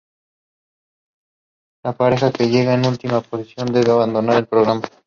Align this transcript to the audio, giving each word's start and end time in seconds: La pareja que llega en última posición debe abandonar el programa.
La 1.83 1.93
pareja 1.95 2.31
que 2.31 2.49
llega 2.49 2.73
en 2.73 2.87
última 2.87 3.21
posición 3.21 3.67
debe 3.71 3.91
abandonar 3.91 4.37
el 4.37 4.47
programa. 4.47 4.81